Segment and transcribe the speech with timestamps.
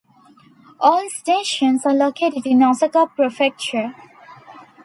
[0.79, 3.93] All stations are located in Osaka Prefecture.